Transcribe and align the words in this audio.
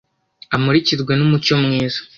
amurikirwe 0.55 1.13
n 1.15 1.21
umucyo 1.25 1.53
mwiza 1.63 1.99